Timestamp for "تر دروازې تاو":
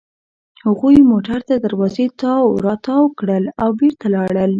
1.49-2.45